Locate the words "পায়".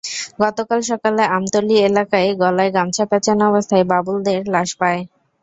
4.79-5.01